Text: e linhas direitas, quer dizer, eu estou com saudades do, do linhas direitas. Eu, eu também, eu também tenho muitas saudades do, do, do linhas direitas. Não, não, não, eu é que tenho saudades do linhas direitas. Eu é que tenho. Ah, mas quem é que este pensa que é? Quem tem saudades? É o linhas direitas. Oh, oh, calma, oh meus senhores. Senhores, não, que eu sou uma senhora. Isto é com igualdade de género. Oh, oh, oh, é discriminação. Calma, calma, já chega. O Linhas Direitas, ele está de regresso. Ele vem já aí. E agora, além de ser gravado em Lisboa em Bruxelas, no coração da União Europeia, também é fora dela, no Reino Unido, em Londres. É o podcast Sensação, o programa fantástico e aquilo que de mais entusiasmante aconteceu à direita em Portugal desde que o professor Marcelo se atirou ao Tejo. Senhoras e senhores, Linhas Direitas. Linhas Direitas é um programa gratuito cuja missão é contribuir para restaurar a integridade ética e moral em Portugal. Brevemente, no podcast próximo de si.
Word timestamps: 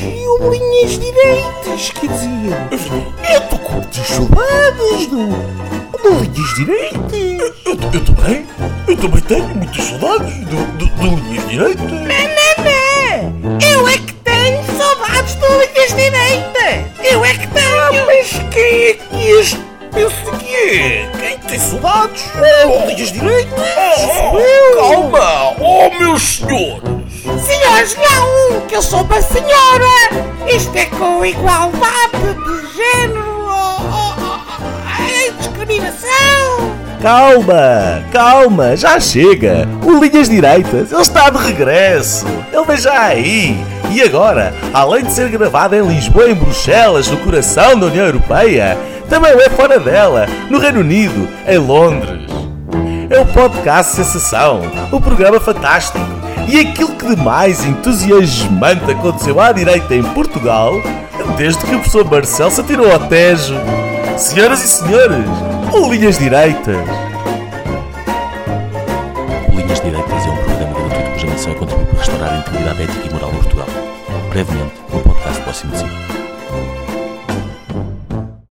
e 0.00 0.26
linhas 0.50 0.98
direitas, 0.98 1.90
quer 1.90 2.08
dizer, 2.08 2.56
eu 3.30 3.38
estou 3.38 3.58
com 3.60 3.82
saudades 3.92 5.06
do, 5.06 5.28
do 6.02 6.22
linhas 6.22 6.54
direitas. 6.54 7.54
Eu, 7.64 7.78
eu 7.92 8.04
também, 8.04 8.46
eu 8.88 8.96
também 8.96 9.20
tenho 9.22 9.54
muitas 9.54 9.84
saudades 9.84 10.34
do, 10.46 10.56
do, 10.78 10.86
do 10.86 11.16
linhas 11.16 11.48
direitas. 11.48 11.90
Não, 11.90 11.98
não, 12.00 12.64
não, 12.64 13.60
eu 13.60 13.88
é 13.88 13.98
que 13.98 14.14
tenho 14.14 14.64
saudades 14.76 15.34
do 15.36 15.46
linhas 15.46 15.94
direitas. 15.94 17.12
Eu 17.12 17.24
é 17.24 17.34
que 17.34 17.46
tenho. 17.46 17.80
Ah, 17.80 18.04
mas 18.06 18.30
quem 18.52 18.64
é 18.64 18.94
que 18.94 19.30
este 19.30 19.58
pensa 19.92 20.36
que 20.38 20.54
é? 20.54 21.10
Quem 21.20 21.38
tem 21.38 21.58
saudades? 21.58 22.24
É 22.36 22.66
o 22.66 22.86
linhas 22.86 23.12
direitas. 23.12 23.58
Oh, 23.98 24.38
oh, 24.38 24.76
calma, 24.76 25.56
oh 25.60 25.90
meus 25.98 26.22
senhores. 26.22 26.93
Senhores, 27.84 27.96
não, 27.96 28.60
que 28.62 28.76
eu 28.76 28.82
sou 28.82 29.02
uma 29.02 29.20
senhora. 29.20 30.24
Isto 30.48 30.74
é 30.76 30.86
com 30.86 31.24
igualdade 31.24 32.16
de 32.16 32.74
género. 32.74 33.46
Oh, 33.46 33.82
oh, 33.92 34.14
oh, 34.18 35.02
é 35.02 35.30
discriminação. 35.38 36.74
Calma, 37.02 38.02
calma, 38.10 38.76
já 38.76 38.98
chega. 38.98 39.68
O 39.82 40.02
Linhas 40.02 40.30
Direitas, 40.30 40.90
ele 40.90 41.02
está 41.02 41.28
de 41.28 41.38
regresso. 41.38 42.26
Ele 42.52 42.64
vem 42.64 42.76
já 42.78 43.00
aí. 43.00 43.64
E 43.90 44.02
agora, 44.02 44.54
além 44.72 45.04
de 45.04 45.12
ser 45.12 45.28
gravado 45.28 45.76
em 45.76 45.86
Lisboa 45.86 46.30
em 46.30 46.34
Bruxelas, 46.34 47.08
no 47.08 47.18
coração 47.18 47.78
da 47.78 47.86
União 47.86 48.06
Europeia, 48.06 48.78
também 49.10 49.32
é 49.32 49.50
fora 49.50 49.78
dela, 49.78 50.26
no 50.48 50.58
Reino 50.58 50.80
Unido, 50.80 51.28
em 51.46 51.58
Londres. 51.58 52.24
É 53.10 53.20
o 53.20 53.26
podcast 53.26 53.92
Sensação, 53.92 54.62
o 54.90 54.98
programa 54.98 55.38
fantástico 55.38 56.23
e 56.48 56.60
aquilo 56.60 56.94
que 56.96 57.14
de 57.14 57.22
mais 57.22 57.64
entusiasmante 57.64 58.90
aconteceu 58.90 59.40
à 59.40 59.52
direita 59.52 59.94
em 59.94 60.02
Portugal 60.02 60.72
desde 61.36 61.64
que 61.64 61.74
o 61.74 61.78
professor 61.78 62.04
Marcelo 62.04 62.50
se 62.50 62.60
atirou 62.60 62.90
ao 62.90 63.00
Tejo. 63.00 63.54
Senhoras 64.16 64.62
e 64.62 64.68
senhores, 64.68 65.26
Linhas 65.90 66.18
Direitas. 66.18 66.76
Linhas 69.48 69.80
Direitas 69.80 70.26
é 70.26 70.30
um 70.30 70.36
programa 70.36 70.88
gratuito 70.88 71.10
cuja 71.12 71.26
missão 71.26 71.52
é 71.52 71.54
contribuir 71.54 71.86
para 71.86 71.98
restaurar 71.98 72.32
a 72.32 72.38
integridade 72.38 72.82
ética 72.82 73.08
e 73.08 73.12
moral 73.12 73.30
em 73.30 73.36
Portugal. 73.36 73.66
Brevemente, 74.30 74.74
no 74.92 75.00
podcast 75.00 75.42
próximo 75.42 75.72
de 75.72 75.78
si. 75.78 75.84